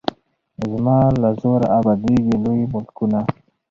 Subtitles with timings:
[0.69, 3.21] زما له زوره ابادیږي لوی ملکونه